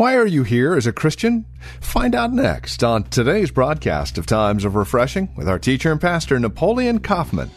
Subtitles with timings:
[0.00, 1.44] Why are you here as a Christian?
[1.82, 6.38] Find out next on today's broadcast of Times of Refreshing with our teacher and pastor,
[6.38, 7.50] Napoleon Kaufman.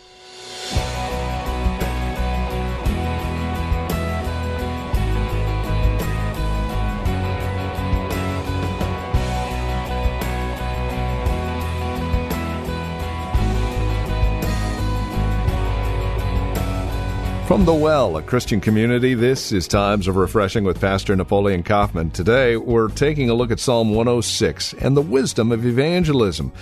[17.47, 22.09] From the Well, a Christian community, this is Times of Refreshing with Pastor Napoleon Kaufman.
[22.09, 26.53] Today, we're taking a look at Psalm 106 and the wisdom of evangelism.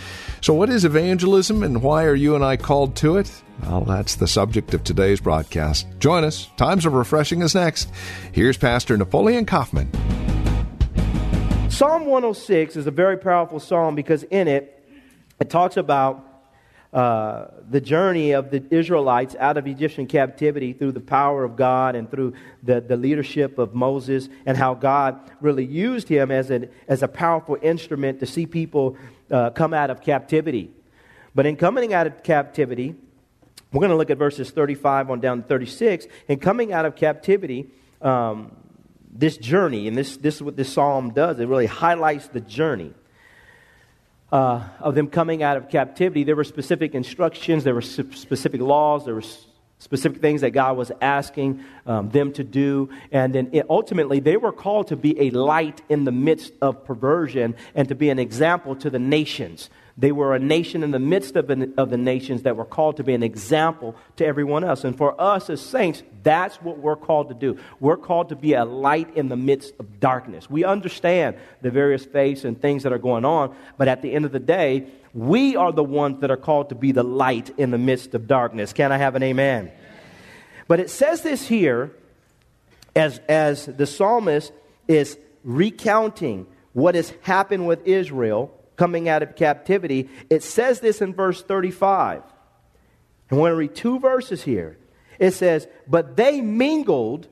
[0.42, 3.32] So, what is evangelism and why are you and I called to it?
[3.62, 5.86] Well, that's the subject of today's broadcast.
[6.00, 6.50] Join us.
[6.58, 7.88] Times of Refreshing is next.
[8.32, 9.92] Here's Pastor Napoleon Kaufman.
[11.70, 14.84] Psalm 106 is a very powerful psalm because in it,
[15.40, 16.31] it talks about
[16.94, 21.96] uh, the journey of the Israelites out of Egyptian captivity through the power of God
[21.96, 22.34] and through
[22.64, 27.08] the, the leadership of Moses, and how God really used him as, an, as a
[27.08, 28.98] powerful instrument to see people
[29.30, 30.70] uh, come out of captivity.
[31.34, 32.96] But in coming out of captivity,
[33.72, 36.08] we're going to look at verses 35 on down to 36.
[36.28, 37.70] In coming out of captivity,
[38.02, 38.54] um,
[39.14, 42.94] this journey, and this, this is what this psalm does, it really highlights the journey
[44.32, 49.06] uh, of them coming out of captivity, there were specific instructions, there were specific laws,
[49.06, 49.24] there were
[49.82, 52.90] specific things that God was asking um, them to do.
[53.12, 56.86] And then it, ultimately, they were called to be a light in the midst of
[56.86, 59.70] perversion and to be an example to the nations.
[59.98, 62.98] They were a nation in the midst of, an, of the nations that were called
[62.98, 64.84] to be an example to everyone else.
[64.84, 67.58] And for us as saints, that's what we're called to do.
[67.80, 70.50] We're called to be a light in the midst of darkness.
[70.50, 74.26] We understand the various faiths and things that are going on, but at the end
[74.26, 77.72] of the day, we are the ones that are called to be the light in
[77.72, 78.72] the midst of darkness.
[78.72, 79.72] Can I have an amen?
[80.68, 81.92] But it says this here
[82.96, 84.54] as, as the psalmist
[84.88, 90.10] is recounting what has happened with Israel coming out of captivity.
[90.28, 92.24] It says this in verse 35.
[93.30, 94.76] I want to read two verses here.
[95.20, 97.28] It says, But they mingled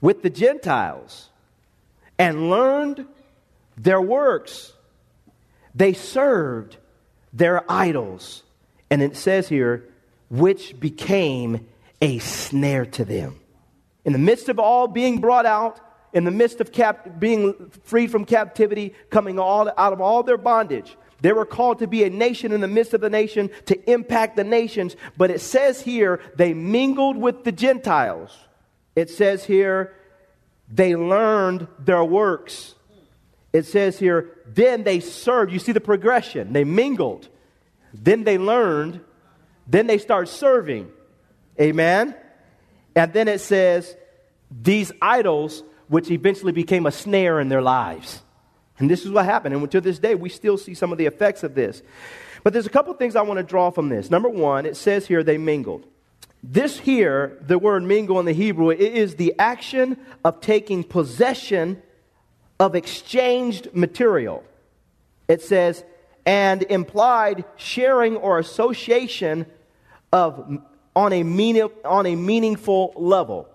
[0.00, 1.28] with the Gentiles
[2.18, 3.06] and learned
[3.76, 4.72] their works.
[5.76, 6.76] They served
[7.32, 8.42] their idols.
[8.90, 9.88] And it says here,
[10.28, 11.68] which became
[12.00, 13.38] a snare to them.
[14.04, 15.78] In the midst of all being brought out,
[16.12, 20.36] in the midst of cap- being freed from captivity, coming all, out of all their
[20.36, 20.96] bondage.
[21.22, 24.36] They were called to be a nation in the midst of the nation to impact
[24.36, 24.96] the nations.
[25.16, 28.36] But it says here, they mingled with the Gentiles.
[28.96, 29.94] It says here,
[30.68, 32.74] they learned their works.
[33.52, 35.52] It says here, then they served.
[35.52, 36.52] You see the progression.
[36.52, 37.28] They mingled.
[37.94, 39.00] Then they learned.
[39.66, 40.90] Then they start serving.
[41.60, 42.16] Amen?
[42.96, 43.94] And then it says,
[44.50, 48.22] these idols which eventually became a snare in their lives.
[48.78, 49.54] And this is what happened.
[49.54, 51.82] And to this day, we still see some of the effects of this.
[52.42, 54.08] But there's a couple things I want to draw from this.
[54.08, 55.84] Number one, it says here they mingled.
[56.42, 61.82] This here, the word mingle in the Hebrew, it is the action of taking possession
[62.58, 64.44] of exchanged material.
[65.28, 65.84] It says,
[66.24, 69.44] and implied sharing or association
[70.10, 70.58] of
[70.96, 73.51] on a, meaning, on a meaningful level.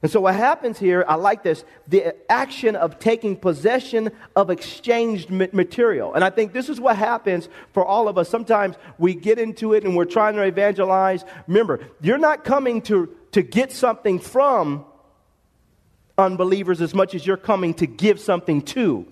[0.00, 5.30] And so, what happens here, I like this the action of taking possession of exchanged
[5.30, 6.14] material.
[6.14, 8.28] And I think this is what happens for all of us.
[8.28, 11.24] Sometimes we get into it and we're trying to evangelize.
[11.48, 14.84] Remember, you're not coming to, to get something from
[16.16, 19.06] unbelievers as much as you're coming to give something to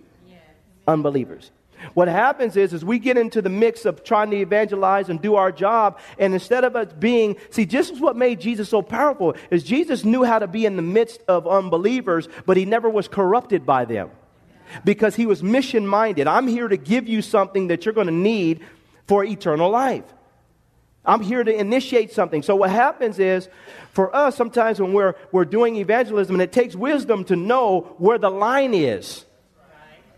[0.87, 1.51] unbelievers.
[1.94, 5.34] What happens is, is we get into the mix of trying to evangelize and do
[5.34, 9.34] our job, and instead of us being, see, this is what made Jesus so powerful,
[9.50, 13.09] is Jesus knew how to be in the midst of unbelievers, but he never was
[13.09, 14.10] corrupted by them.
[14.84, 16.26] Because he was mission minded.
[16.26, 18.64] I'm here to give you something that you're going to need
[19.06, 20.04] for eternal life.
[21.04, 22.43] I'm here to initiate something.
[22.43, 23.48] So what happens is,
[23.93, 28.19] for us, sometimes when we're, we're doing evangelism, and it takes wisdom to know where
[28.19, 29.25] the line is.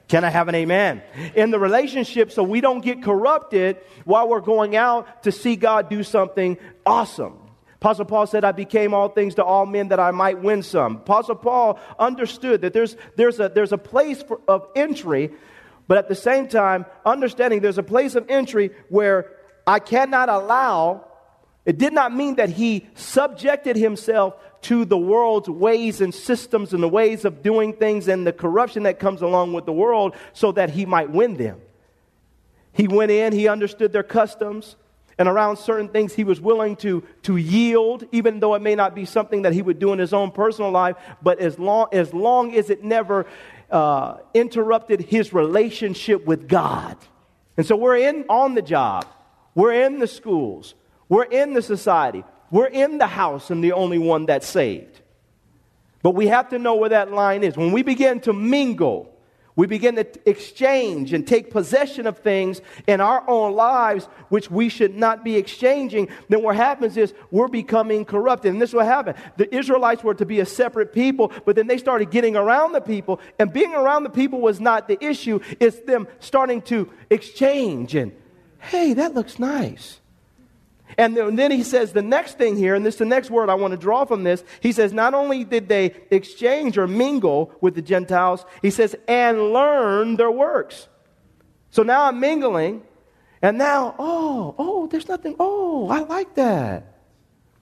[0.09, 1.03] Can I have an amen?
[1.35, 5.91] In the relationship, so we don't get corrupted while we're going out to see God
[5.91, 6.57] do something
[6.87, 7.35] awesome.
[7.75, 10.97] Apostle Paul said, I became all things to all men that I might win some.
[10.97, 15.31] Apostle Paul understood that there's, there's, a, there's a place for, of entry,
[15.87, 19.31] but at the same time, understanding there's a place of entry where
[19.67, 21.05] I cannot allow,
[21.67, 26.83] it did not mean that he subjected himself to the world's ways and systems and
[26.83, 30.53] the ways of doing things and the corruption that comes along with the world so
[30.53, 31.61] that he might win them.
[32.73, 34.77] He went in, he understood their customs,
[35.19, 38.95] and around certain things he was willing to, to yield, even though it may not
[38.95, 42.15] be something that he would do in his own personal life, but as long as,
[42.15, 43.27] long as it never
[43.71, 46.97] uh, interrupted his relationship with God.
[47.57, 49.07] And so we're in on the job,
[49.57, 50.75] we're in the schools,
[51.09, 55.01] we're in the society, we're in the house, and the only one that's saved.
[56.03, 57.57] But we have to know where that line is.
[57.57, 59.15] When we begin to mingle,
[59.57, 64.69] we begin to exchange and take possession of things in our own lives which we
[64.69, 68.53] should not be exchanging, then what happens is we're becoming corrupted.
[68.53, 69.17] And this is what happened.
[69.37, 72.81] The Israelites were to be a separate people, but then they started getting around the
[72.81, 75.41] people, and being around the people was not the issue.
[75.59, 78.13] It's them starting to exchange and,
[78.61, 79.99] hey, that looks nice.
[80.99, 83.55] And then he says the next thing here, and this is the next word I
[83.55, 84.43] want to draw from this.
[84.61, 89.53] He says, not only did they exchange or mingle with the Gentiles, he says, and
[89.53, 90.89] learn their works.
[91.71, 92.83] So now I'm mingling,
[93.41, 96.99] and now, oh, oh, there's nothing, oh, I like that.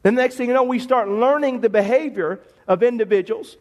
[0.02, 3.58] The next thing you know, we start learning the behavior of individuals,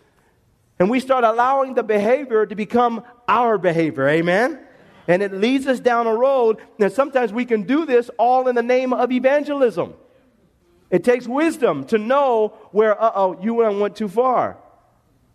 [0.79, 4.07] and we start allowing the behavior to become our behavior.
[4.07, 4.64] Amen?
[5.07, 6.57] And it leads us down a road.
[6.79, 9.93] And sometimes we can do this all in the name of evangelism.
[10.89, 14.57] It takes wisdom to know where, uh oh, you went too far.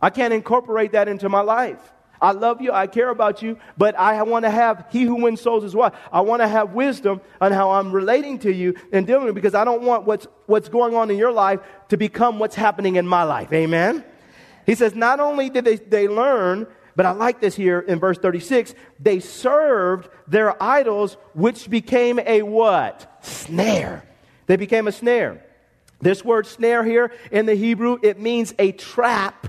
[0.00, 1.93] I can't incorporate that into my life.
[2.22, 5.40] I love you, I care about you, but I want to have he who wins
[5.40, 5.94] souls as well.
[6.12, 9.55] I want to have wisdom on how I'm relating to you and dealing with because
[9.55, 13.06] I don't want what's, what's going on in your life to become what's happening in
[13.06, 13.50] my life.
[13.52, 14.05] Amen?
[14.67, 16.67] He says, not only did they, they learn
[16.97, 18.75] but I like this here in verse 36.
[18.99, 23.25] They served their idols, which became a what?
[23.25, 24.05] Snare.
[24.47, 25.45] They became a snare.
[26.01, 29.49] This word snare here in the Hebrew, it means a trap,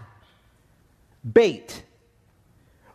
[1.29, 1.83] bait.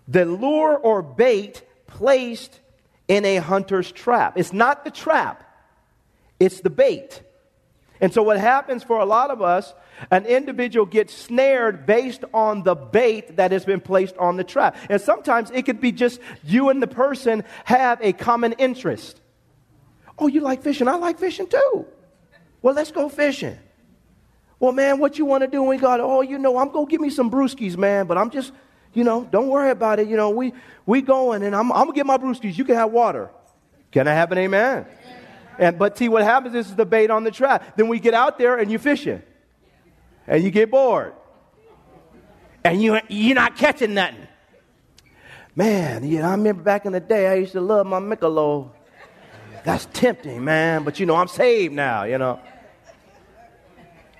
[0.08, 2.60] The lure or bait placed
[3.08, 4.36] in a hunter's trap.
[4.36, 5.42] It's not the trap,
[6.38, 7.22] it's the bait.
[8.00, 9.72] And so, what happens for a lot of us,
[10.10, 14.76] an individual gets snared based on the bait that has been placed on the trap.
[14.88, 19.20] And sometimes it could be just you and the person have a common interest.
[20.18, 20.88] Oh, you like fishing?
[20.88, 21.86] I like fishing too.
[22.62, 23.58] Well, let's go fishing.
[24.58, 25.62] Well, man, what you want to do?
[25.62, 28.30] We got, oh, you know, I'm going to give me some brewskis, man, but I'm
[28.30, 28.52] just,
[28.94, 30.08] you know, don't worry about it.
[30.08, 30.54] You know, we,
[30.86, 32.56] we going and I'm, I'm going to get my brewskis.
[32.56, 33.30] You can have water.
[33.92, 34.86] Can I have an amen?
[35.58, 37.76] And, but see, what happens is the bait on the trap.
[37.76, 39.22] Then we get out there and you fishing.
[40.26, 41.14] And you get bored.
[42.64, 44.26] And you, you're not catching nothing.
[45.54, 48.70] Man, know, I remember back in the day, I used to love my Michelob.
[49.64, 50.84] That's tempting, man.
[50.84, 52.40] But you know, I'm saved now, you know.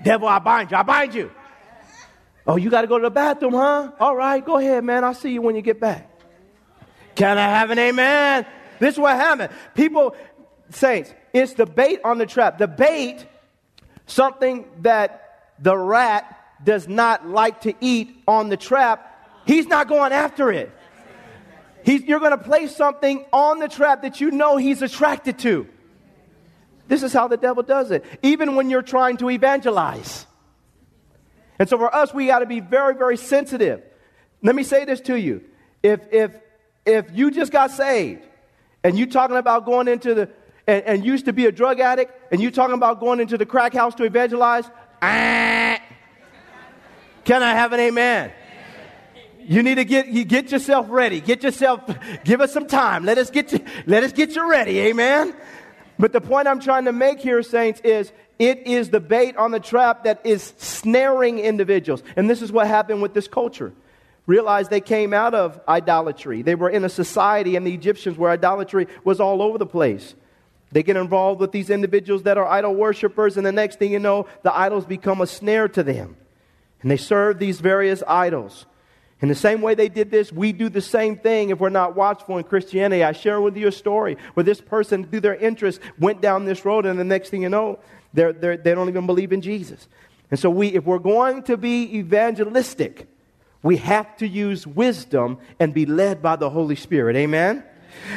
[0.02, 0.76] Devil, I bind you.
[0.76, 1.30] I bind you.
[2.46, 3.90] Oh, you got to go to the bathroom, huh?
[3.98, 5.04] All right, go ahead, man.
[5.04, 6.08] I'll see you when you get back.
[7.16, 8.46] Can I have an amen?
[8.78, 9.52] This is what happened.
[9.74, 10.14] People,
[10.70, 12.58] saints, it's the bait on the trap.
[12.58, 13.26] The bait,
[14.06, 15.25] something that
[15.58, 20.70] the rat does not like to eat on the trap, he's not going after it.
[21.84, 25.68] He's, you're going to place something on the trap that you know he's attracted to.
[26.88, 30.26] This is how the devil does it, even when you're trying to evangelize.
[31.58, 33.82] And so for us, we got to be very, very sensitive.
[34.42, 35.44] Let me say this to you.
[35.82, 36.32] If, if,
[36.84, 38.26] if you just got saved
[38.82, 40.28] and you talking about going into the
[40.66, 43.46] and, and used to be a drug addict and you talking about going into the
[43.46, 44.68] crack house to evangelize,
[45.06, 45.80] ah,
[47.24, 48.32] can I have an amen?
[49.48, 51.20] You need to get you get yourself ready.
[51.20, 51.82] Get yourself.
[52.24, 53.04] Give us some time.
[53.04, 53.60] Let us get you.
[53.86, 54.80] Let us get you ready.
[54.80, 55.34] Amen.
[55.98, 59.50] But the point I'm trying to make here, saints, is it is the bait on
[59.50, 63.72] the trap that is snaring individuals, and this is what happened with this culture.
[64.26, 66.42] Realize they came out of idolatry.
[66.42, 70.16] They were in a society and the Egyptians where idolatry was all over the place.
[70.72, 73.98] They get involved with these individuals that are idol worshippers, and the next thing you
[73.98, 76.16] know, the idols become a snare to them.
[76.82, 78.66] And they serve these various idols.
[79.20, 81.96] In the same way they did this, we do the same thing if we're not
[81.96, 83.02] watchful in Christianity.
[83.02, 86.64] I share with you a story where this person, through their interest, went down this
[86.64, 87.78] road, and the next thing you know,
[88.12, 89.88] they're, they're, they don't even believe in Jesus.
[90.30, 93.08] And so, we, if we're going to be evangelistic,
[93.62, 97.16] we have to use wisdom and be led by the Holy Spirit.
[97.16, 97.64] Amen?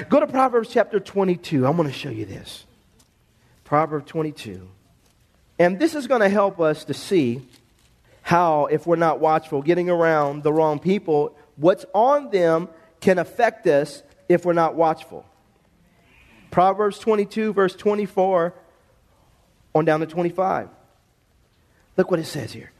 [0.10, 1.66] Go to Proverbs chapter 22.
[1.66, 2.66] I'm going to show you this.
[3.64, 4.68] Proverb 22.
[5.60, 7.48] And this is going to help us to see
[8.22, 12.70] how, if we're not watchful, getting around the wrong people, what's on them
[13.02, 15.26] can affect us if we're not watchful.
[16.52, 18.54] Proverbs 22, verse 24
[19.76, 20.70] on down to 25.
[21.98, 22.72] Look what it says here.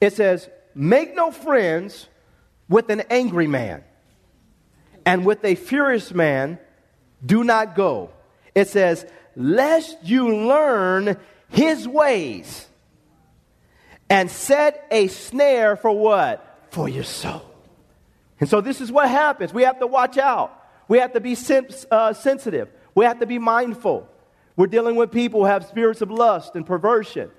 [0.00, 2.08] It says, Make no friends
[2.68, 3.84] with an angry man
[5.04, 6.58] and with a furious man,
[7.24, 8.10] do not go.
[8.54, 11.16] It says, lest you learn
[11.48, 12.66] his ways
[14.08, 16.66] and set a snare for what?
[16.70, 17.42] For your soul.
[18.40, 19.52] And so this is what happens.
[19.52, 20.56] We have to watch out.
[20.88, 22.68] We have to be sens- uh, sensitive.
[22.94, 24.08] We have to be mindful.
[24.56, 27.30] We're dealing with people who have spirits of lust and perversion.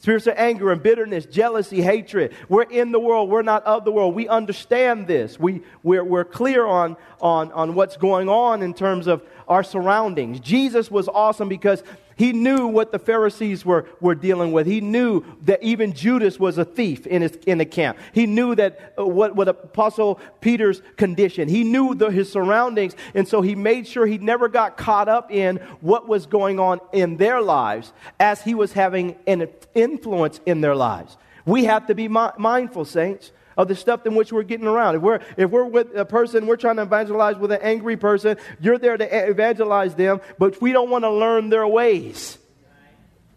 [0.00, 2.32] Spirits of anger and bitterness, jealousy, hatred.
[2.48, 3.28] We're in the world.
[3.28, 4.14] We're not of the world.
[4.14, 5.38] We understand this.
[5.38, 10.40] We, we're, we're clear on, on, on what's going on in terms of our surroundings.
[10.40, 11.82] Jesus was awesome because
[12.20, 14.66] he knew what the Pharisees were, were dealing with.
[14.66, 17.96] He knew that even Judas was a thief in, his, in the camp.
[18.12, 21.48] He knew that uh, what, what Apostle Peter's condition.
[21.48, 25.32] He knew the, his surroundings, and so he made sure he never got caught up
[25.32, 30.60] in what was going on in their lives as he was having an influence in
[30.60, 31.16] their lives.
[31.46, 34.96] We have to be mi- mindful, saints of the stuff in which we're getting around.
[34.96, 38.38] If we're, if we're with a person, we're trying to evangelize with an angry person,
[38.60, 42.38] you're there to evangelize them, but we don't want to learn their ways.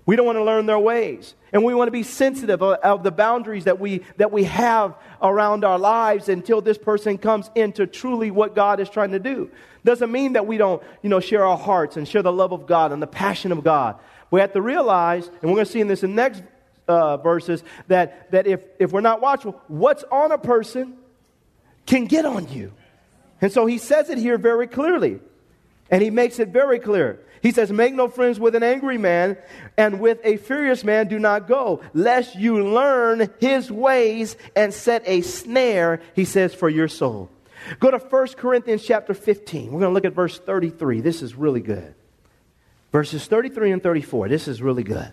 [0.05, 1.33] We don't want to learn their ways.
[1.53, 4.95] And we want to be sensitive of, of, the boundaries that we, that we have
[5.21, 9.49] around our lives until this person comes into truly what God is trying to do.
[9.85, 12.65] Doesn't mean that we don't, you know, share our hearts and share the love of
[12.65, 13.97] God and the passion of God.
[14.31, 16.41] We have to realize, and we're going to see in this in next
[16.87, 20.97] uh, verses that, that if, if we're not watchful, what's on a person
[21.85, 22.73] can get on you.
[23.41, 25.19] And so he says it here very clearly.
[25.89, 27.19] And he makes it very clear.
[27.41, 29.37] He says, Make no friends with an angry man,
[29.77, 35.03] and with a furious man do not go, lest you learn his ways and set
[35.05, 37.29] a snare, he says, for your soul.
[37.79, 39.71] Go to 1 Corinthians chapter 15.
[39.71, 41.01] We're going to look at verse 33.
[41.01, 41.93] This is really good.
[42.93, 44.29] Verses 33 and 34.
[44.29, 45.11] This is really good.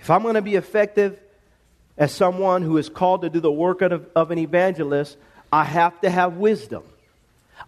[0.00, 1.18] If I'm going to be effective
[1.96, 5.16] as someone who is called to do the work of, of an evangelist,
[5.52, 6.82] I have to have wisdom.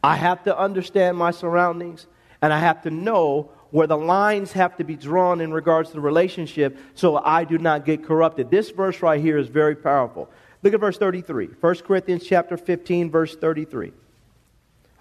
[0.03, 2.07] I have to understand my surroundings,
[2.43, 5.97] and I have to know where the lines have to be drawn in regards to
[5.97, 8.51] the relationship so I do not get corrupted.
[8.51, 10.31] This verse right here is very powerful.
[10.63, 11.49] Look at verse 33.
[11.61, 13.93] 1 Corinthians chapter 15 verse 33.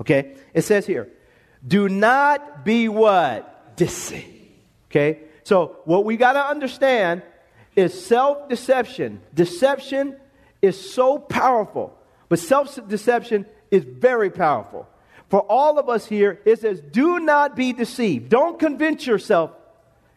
[0.01, 0.35] Okay?
[0.53, 1.07] It says here,
[1.65, 3.75] "Do not be what?
[3.75, 4.27] Deceived."
[4.91, 5.19] Okay?
[5.45, 7.21] So, what we got to understand
[7.75, 9.21] is self deception.
[9.33, 10.17] Deception
[10.61, 11.95] is so powerful,
[12.29, 14.87] but self deception is very powerful.
[15.29, 18.29] For all of us here, it says, do not be deceived.
[18.29, 19.51] Don't convince yourself.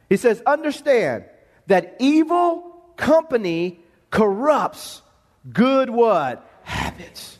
[0.08, 1.24] He says, understand
[1.66, 3.80] that evil company
[4.10, 5.02] corrupts
[5.52, 6.46] good what?
[6.62, 7.38] Habits.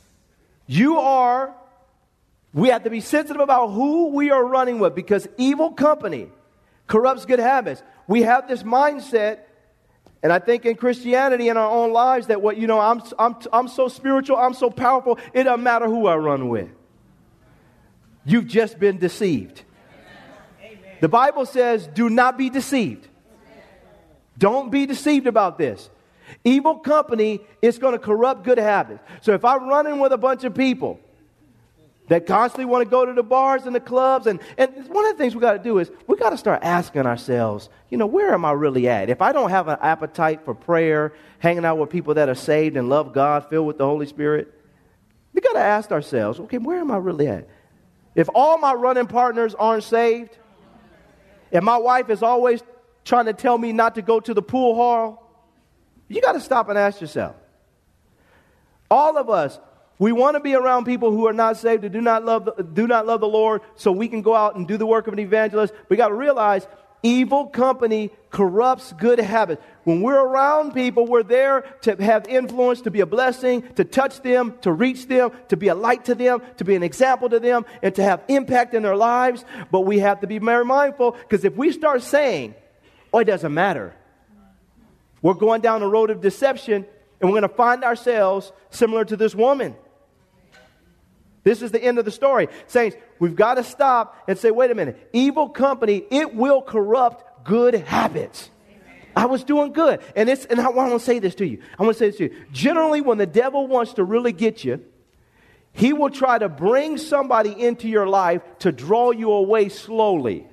[0.66, 1.54] You are,
[2.52, 6.28] we have to be sensitive about who we are running with because evil company
[6.88, 7.82] corrupts good habits.
[8.08, 9.40] We have this mindset,
[10.22, 13.36] and I think in Christianity in our own lives that what, you know, I'm, I'm,
[13.52, 16.70] I'm so spiritual, I'm so powerful, it doesn't matter who I run with.
[18.24, 19.62] You've just been deceived.
[21.00, 23.06] The Bible says, do not be deceived.
[24.36, 25.88] Don't be deceived about this.
[26.44, 29.02] Evil company is going to corrupt good habits.
[29.20, 31.00] So if I'm running with a bunch of people
[32.08, 34.26] that constantly want to go to the bars and the clubs.
[34.26, 36.60] And, and one of the things we got to do is we got to start
[36.62, 39.10] asking ourselves, you know, where am I really at?
[39.10, 42.76] If I don't have an appetite for prayer, hanging out with people that are saved
[42.76, 44.52] and love God, filled with the Holy Spirit,
[45.32, 47.48] we got to ask ourselves, okay, where am I really at?
[48.14, 50.36] If all my running partners aren't saved,
[51.50, 52.62] if my wife is always
[53.04, 55.24] trying to tell me not to go to the pool hall,
[56.08, 57.36] you got to stop and ask yourself.
[58.90, 59.58] All of us,
[59.98, 62.62] we want to be around people who are not saved, who do not love the,
[62.62, 65.12] do not love the Lord, so we can go out and do the work of
[65.12, 65.74] an evangelist.
[65.88, 66.66] We got to realize
[67.02, 69.62] evil company corrupts good habits.
[69.84, 74.22] When we're around people, we're there to have influence, to be a blessing, to touch
[74.22, 77.40] them, to reach them, to be a light to them, to be an example to
[77.40, 79.44] them, and to have impact in their lives.
[79.70, 82.54] But we have to be very mindful because if we start saying,
[83.12, 83.94] oh, it doesn't matter,
[85.22, 86.86] we're going down the road of deception
[87.20, 89.74] and we're going to find ourselves similar to this woman.
[91.44, 92.48] This is the end of the story.
[92.66, 95.08] Saints, we've got to stop and say, wait a minute.
[95.12, 98.50] Evil company, it will corrupt good habits.
[99.16, 100.00] I was doing good.
[100.14, 101.60] And, it's, and I want to say this to you.
[101.78, 102.44] I want to say this to you.
[102.52, 104.84] Generally, when the devil wants to really get you,
[105.72, 110.46] he will try to bring somebody into your life to draw you away slowly.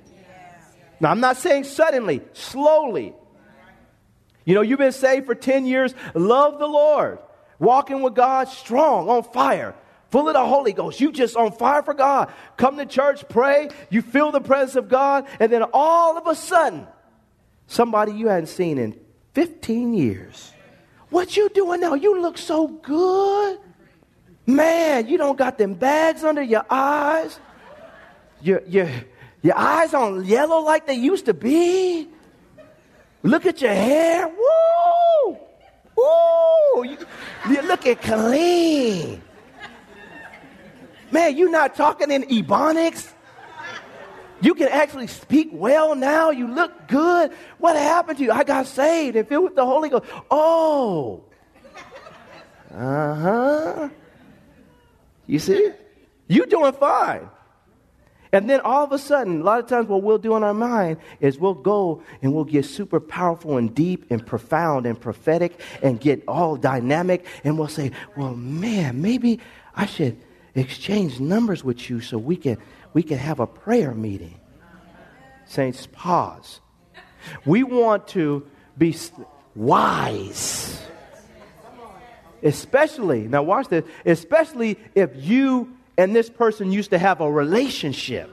[0.98, 3.14] Now, I'm not saying suddenly, slowly.
[4.44, 7.18] You know, you've been saved for 10 years, love the Lord,
[7.58, 9.74] walking with God strong, on fire
[10.10, 11.00] full of the Holy Ghost.
[11.00, 12.32] You just on fire for God.
[12.56, 16.34] Come to church, pray, you feel the presence of God, and then all of a
[16.34, 16.86] sudden,
[17.66, 18.98] somebody you hadn't seen in
[19.34, 20.52] 15 years.
[21.10, 21.94] What you doing now?
[21.94, 23.58] You look so good.
[24.46, 27.38] Man, you don't got them bags under your eyes.
[28.40, 28.88] Your, your,
[29.42, 32.08] your eyes on yellow like they used to be.
[33.22, 34.28] Look at your hair.
[34.28, 35.38] Woo!
[35.96, 36.84] Woo!
[36.84, 36.98] You,
[37.50, 39.22] you looking clean.
[41.10, 43.12] Man, you're not talking in Ebonics?
[44.40, 46.30] You can actually speak well now.
[46.30, 47.32] You look good.
[47.58, 48.32] What happened to you?
[48.32, 50.04] I got saved and filled with the Holy Ghost.
[50.30, 51.24] Oh.
[52.72, 53.88] Uh huh.
[55.26, 55.70] You see?
[56.28, 57.30] You're doing fine.
[58.32, 60.52] And then all of a sudden, a lot of times what we'll do in our
[60.52, 65.58] mind is we'll go and we'll get super powerful and deep and profound and prophetic
[65.82, 67.24] and get all dynamic.
[67.44, 69.40] And we'll say, well, man, maybe
[69.74, 70.18] I should
[70.56, 72.58] exchange numbers with you so we can,
[72.92, 74.40] we can have a prayer meeting.
[75.46, 76.60] Saints, pause.
[77.44, 78.46] We want to
[78.76, 78.96] be
[79.54, 80.82] wise.
[82.42, 88.30] Especially, now watch this, especially if you and this person used to have a relationship.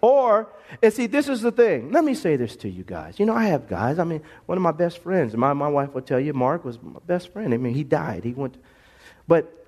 [0.00, 0.48] Or,
[0.82, 1.92] and see, this is the thing.
[1.92, 3.18] Let me say this to you guys.
[3.18, 3.98] You know, I have guys.
[3.98, 6.80] I mean, one of my best friends, my, my wife will tell you, Mark was
[6.82, 7.54] my best friend.
[7.54, 8.24] I mean, he died.
[8.24, 8.56] He went,
[9.26, 9.63] but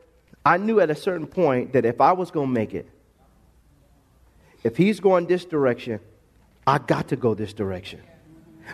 [0.47, 2.89] I knew at a certain point that if I was going to make it,
[4.63, 5.99] if he's going this direction,
[6.65, 8.01] I got to go this direction.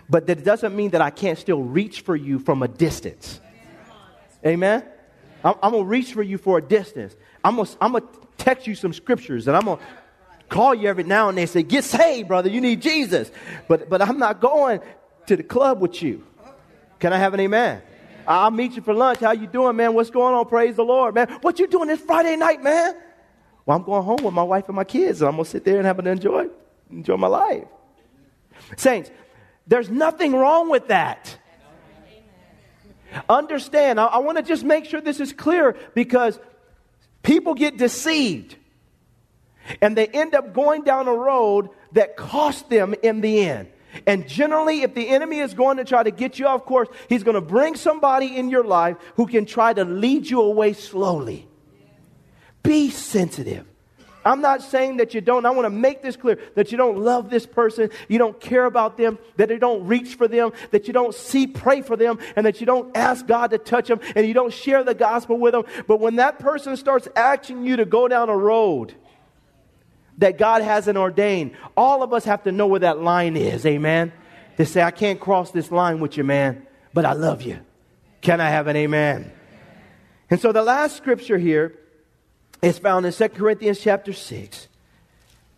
[0.09, 3.41] But that doesn't mean that I can't still reach for you from a distance.
[4.45, 4.85] Amen?
[5.43, 7.17] I'm, I'm going to reach for you for a distance.
[7.43, 9.85] I'm going to text you some scriptures and I'm going to
[10.51, 12.51] call you every now and then and say, Get saved, brother.
[12.51, 13.31] You need Jesus.
[13.67, 14.81] But, but I'm not going
[15.27, 16.23] to the club with you.
[16.99, 17.81] Can I have an amen?
[18.27, 19.21] I'll meet you for lunch.
[19.21, 19.95] How you doing, man?
[19.95, 20.47] What's going on?
[20.47, 21.29] Praise the Lord, man.
[21.41, 22.95] What you doing this Friday night, man?
[23.65, 25.79] Well, I'm going home with my wife and my kids, and I'm gonna sit there
[25.79, 26.47] and have an enjoy,
[26.91, 27.65] enjoy my life.
[28.77, 29.11] Saints,
[29.67, 31.39] there's nothing wrong with that.
[33.29, 36.39] Understand, I, I want to just make sure this is clear because
[37.23, 38.57] people get deceived
[39.81, 43.69] and they end up going down a road that costs them in the end.
[44.07, 47.23] And generally, if the enemy is going to try to get you off course, he's
[47.23, 51.47] going to bring somebody in your life who can try to lead you away slowly.
[52.63, 53.67] Be sensitive.
[54.25, 55.45] I'm not saying that you don't.
[55.47, 58.65] I want to make this clear that you don't love this person, you don't care
[58.67, 62.19] about them, that you don't reach for them, that you don't see, pray for them,
[62.37, 65.39] and that you don't ask God to touch them, and you don't share the gospel
[65.39, 65.65] with them.
[65.87, 68.95] But when that person starts asking you to go down a road
[70.23, 73.67] that God hasn't ordained, all of us have to know where that line is.
[73.67, 74.13] Amen.
[74.57, 77.59] To say, I can't cross this line with you, man, but I love you.
[78.21, 79.33] Can I have an amen?
[80.31, 81.77] And so the last scripture here
[82.63, 84.69] it's found in 2 Corinthians chapter 6.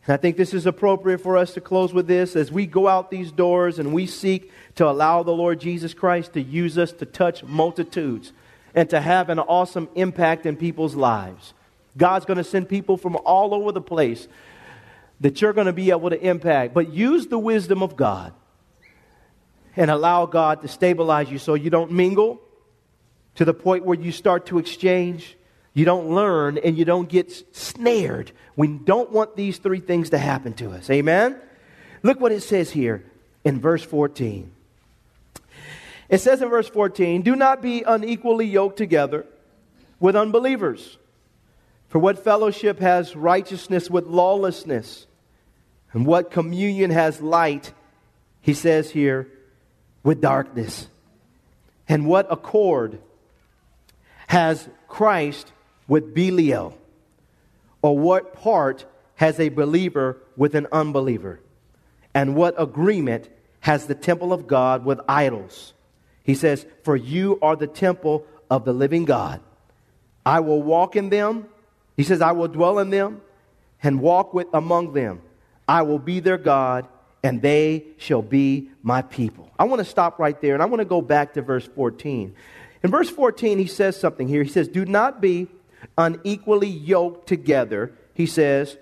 [0.07, 2.89] And I think this is appropriate for us to close with this as we go
[2.89, 6.93] out these doors and we seek to allow the Lord Jesus Christ to use us
[6.93, 8.33] to touch multitudes
[8.75, 11.53] and to have an awesome impact in people's lives.
[11.97, 14.27] God's going to send people from all over the place
[15.21, 16.75] that you're going to be able to impact.
[16.75, 18.33] But use the wisdom of God
[19.77, 22.41] and allow God to stabilize you so you don't mingle
[23.37, 25.37] to the point where you start to exchange
[25.75, 28.31] you don't learn and you don't get snared.
[28.55, 30.89] We don't want these three things to happen to us.
[30.89, 31.37] Amen?
[32.05, 33.05] Look what it says here
[33.45, 34.53] in verse 14.
[36.09, 39.27] It says in verse 14, Do not be unequally yoked together
[39.99, 40.97] with unbelievers.
[41.95, 45.07] For what fellowship has righteousness with lawlessness?
[45.93, 47.73] And what communion has light,
[48.41, 49.29] he says here,
[50.03, 50.89] with darkness?
[51.89, 52.99] And what accord
[54.27, 55.53] has Christ
[55.87, 56.77] with Belial?
[57.81, 61.39] Or what part has a believer with an unbeliever?
[62.13, 63.29] And what agreement
[63.61, 65.75] has the temple of God with idols?
[66.25, 69.41] He says, For you are the temple of the living God.
[70.27, 71.47] I will walk in them.
[71.97, 73.21] He says, I will dwell in them
[73.83, 75.21] and walk with among them.
[75.69, 76.89] I will be their God,
[77.23, 79.51] and they shall be my people.
[79.59, 82.35] I want to stop right there, and I want to go back to verse 14.
[82.83, 84.43] In verse 14, he says something here.
[84.43, 85.49] He says, Do not be
[85.97, 88.77] unequally yoked together, he says,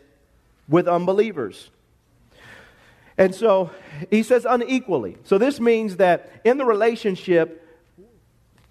[0.68, 1.70] with unbelievers.
[3.18, 3.70] And so
[4.10, 5.18] he says unequally.
[5.24, 7.58] So this means that in the relationship,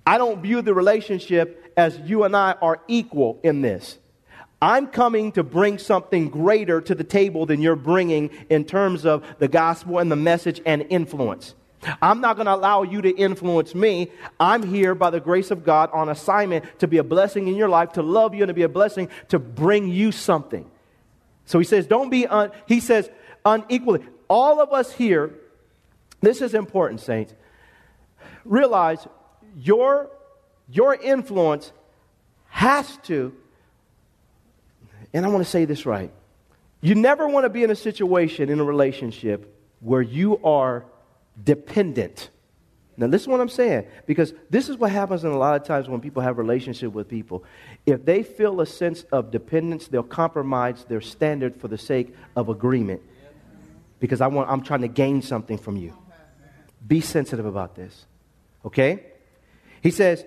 [0.06, 3.97] I don't view the relationship as you and I are equal in this.
[4.62, 9.26] I'm coming to bring something greater to the table than you're bringing in terms of
[9.39, 11.56] the gospel and the message and influence.
[12.02, 14.12] I'm not going to allow you to influence me.
[14.39, 17.69] I'm here by the grace of God on assignment to be a blessing in your
[17.69, 20.69] life, to love you, and to be a blessing to bring you something.
[21.45, 23.10] So he says, don't be, un, he says,
[23.43, 24.06] unequally.
[24.28, 25.34] All of us here,
[26.21, 27.34] this is important, saints.
[28.45, 29.08] Realize
[29.58, 30.12] your,
[30.69, 31.71] your influence
[32.47, 33.36] has to,
[35.13, 36.12] and I want to say this right.
[36.82, 40.86] You never want to be in a situation, in a relationship, where you are
[41.43, 42.30] dependent.
[42.97, 45.65] Now, listen to what I'm saying, because this is what happens in a lot of
[45.65, 47.43] times when people have relationship with people.
[47.86, 52.50] If they feel a sense of dependence, they'll compromise their standard for the sake of
[52.50, 53.02] agreement.
[54.00, 55.95] Because I want, I'm trying to gain something from you.
[56.86, 58.06] Be sensitive about this.
[58.65, 59.06] Okay?
[59.82, 60.26] He says,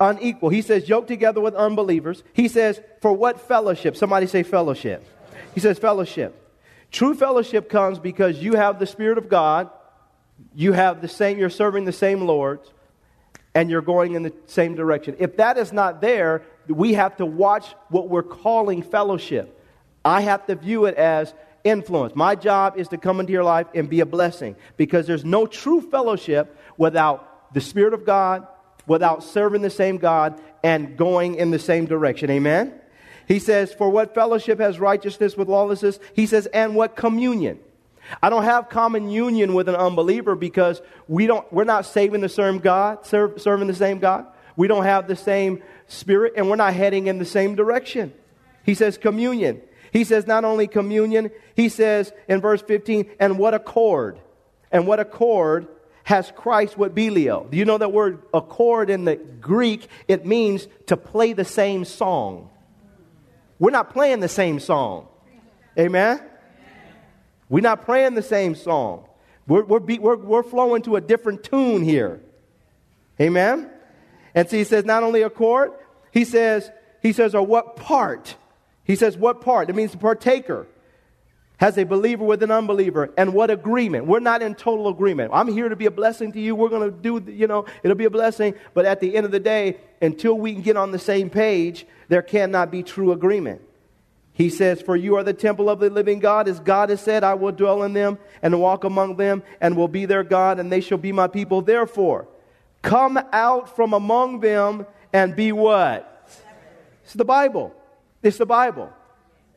[0.00, 0.48] unequal.
[0.48, 2.22] He says, yoke together with unbelievers.
[2.32, 3.96] He says, for what fellowship?
[3.96, 5.06] Somebody say fellowship.
[5.54, 6.40] He says, fellowship.
[6.90, 9.70] True fellowship comes because you have the Spirit of God,
[10.54, 12.60] you have the same, you're serving the same Lord,
[13.54, 15.16] and you're going in the same direction.
[15.18, 19.60] If that is not there, we have to watch what we're calling fellowship.
[20.04, 22.14] I have to view it as influence.
[22.14, 25.46] My job is to come into your life and be a blessing because there's no
[25.46, 28.46] true fellowship without the Spirit of God,
[28.86, 32.30] without serving the same God, and going in the same direction.
[32.30, 32.72] Amen?
[33.26, 35.98] He says, For what fellowship has righteousness with lawlessness?
[36.14, 37.58] He says, And what communion?
[38.22, 42.28] I don't have common union with an unbeliever because we don't, we're not saving the
[42.28, 44.26] same God, serve, serving the same God.
[44.56, 48.12] We don't have the same spirit, and we're not heading in the same direction.
[48.62, 49.60] He says communion.
[49.92, 54.18] He says not only communion, he says in verse 15, and what accord?
[54.70, 55.68] And what accord
[56.04, 57.44] has Christ with Belial?
[57.50, 59.88] Do you know that word accord in the Greek?
[60.06, 62.50] It means to play the same song.
[63.58, 65.08] We're not playing the same song.
[65.78, 66.20] Amen?
[67.48, 69.08] We're not playing the same song.
[69.46, 72.20] We're, we're, be, we're, we're flowing to a different tune here.
[73.20, 73.70] Amen?
[74.34, 75.72] And so he says, not only accord,
[76.12, 76.70] he says,
[77.02, 78.36] he says, or what part?
[78.84, 79.70] He says, what part?
[79.70, 80.66] It means partaker.
[81.64, 84.04] Has a believer with an unbeliever, and what agreement?
[84.04, 85.30] We're not in total agreement.
[85.32, 86.54] I'm here to be a blessing to you.
[86.54, 88.54] We're going to do, you know, it'll be a blessing.
[88.74, 91.86] But at the end of the day, until we can get on the same page,
[92.08, 93.62] there cannot be true agreement.
[94.34, 96.48] He says, For you are the temple of the living God.
[96.48, 99.88] As God has said, I will dwell in them and walk among them and will
[99.88, 101.62] be their God, and they shall be my people.
[101.62, 102.28] Therefore,
[102.82, 106.30] come out from among them and be what?
[107.04, 107.74] It's the Bible.
[108.22, 108.92] It's the Bible.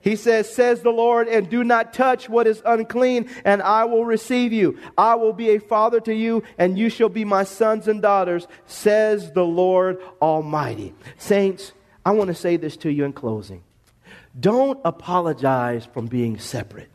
[0.07, 4.05] He says, Says the Lord, and do not touch what is unclean, and I will
[4.05, 4.79] receive you.
[4.97, 8.47] I will be a father to you, and you shall be my sons and daughters,
[8.67, 10.93] says the Lord Almighty.
[11.17, 11.73] Saints,
[12.05, 13.63] I want to say this to you in closing.
[14.39, 16.89] Don't apologize from being separate.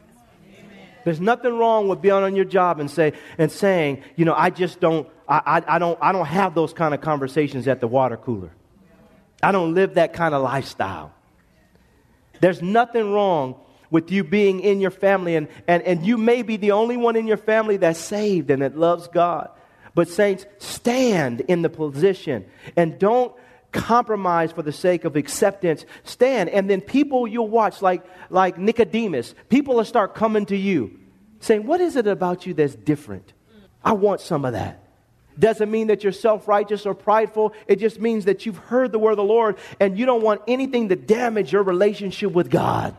[1.04, 4.48] There's nothing wrong with being on your job and say and saying, you know, I
[4.48, 7.88] just don't, I, I, I, don't, I don't have those kind of conversations at the
[7.88, 8.52] water cooler.
[9.42, 11.12] I don't live that kind of lifestyle.
[12.42, 13.54] There's nothing wrong
[13.88, 17.14] with you being in your family, and, and, and you may be the only one
[17.14, 19.48] in your family that's saved and that loves God.
[19.94, 22.44] But, saints, stand in the position
[22.76, 23.32] and don't
[23.70, 25.86] compromise for the sake of acceptance.
[26.02, 31.00] Stand and then people you'll watch like like nicodemus people will start coming to you
[31.40, 33.32] saying what is it about you that's different?
[33.82, 34.84] I want some of that
[35.38, 39.12] doesn't mean that you're self-righteous or prideful it just means that you've heard the word
[39.12, 42.96] of the lord and you don't want anything to damage your relationship with god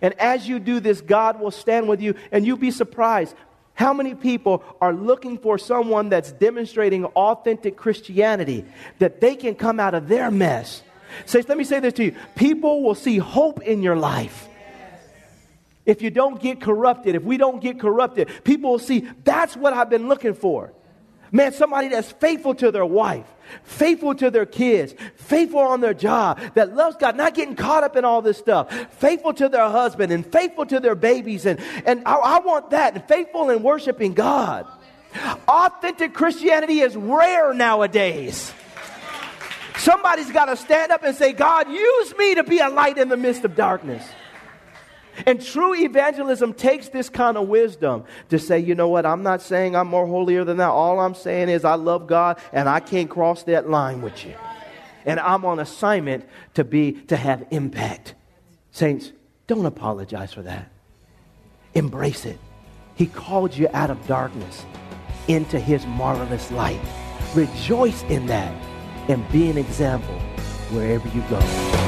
[0.00, 3.34] and as you do this god will stand with you and you'll be surprised
[3.78, 8.64] how many people are looking for someone that's demonstrating authentic Christianity
[8.98, 10.82] that they can come out of their mess?
[11.26, 14.48] So let me say this to you people will see hope in your life.
[15.86, 19.72] If you don't get corrupted, if we don't get corrupted, people will see that's what
[19.72, 20.72] I've been looking for.
[21.30, 23.26] Man, somebody that's faithful to their wife,
[23.64, 27.96] faithful to their kids, faithful on their job, that loves God, not getting caught up
[27.96, 31.46] in all this stuff, faithful to their husband and faithful to their babies.
[31.46, 34.66] And, and I, I want that, and faithful in worshiping God.
[35.46, 38.52] Authentic Christianity is rare nowadays.
[39.76, 43.08] Somebody's got to stand up and say, God, use me to be a light in
[43.08, 44.04] the midst of darkness.
[45.26, 49.42] And true evangelism takes this kind of wisdom to say, you know what, I'm not
[49.42, 50.70] saying I'm more holier than that.
[50.70, 54.34] All I'm saying is I love God and I can't cross that line with you.
[55.04, 58.14] And I'm on assignment to be to have impact.
[58.70, 59.12] Saints,
[59.46, 60.70] don't apologize for that.
[61.74, 62.38] Embrace it.
[62.94, 64.66] He called you out of darkness
[65.28, 66.80] into his marvelous light.
[67.34, 68.52] Rejoice in that
[69.08, 70.18] and be an example
[70.70, 71.87] wherever you go.